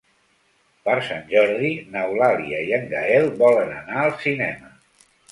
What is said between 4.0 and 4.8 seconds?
al cinema.